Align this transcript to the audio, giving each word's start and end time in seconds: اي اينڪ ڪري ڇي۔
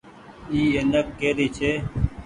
اي 0.51 0.61
اينڪ 0.77 0.93
ڪري 1.19 1.47
ڇي۔ 1.57 1.71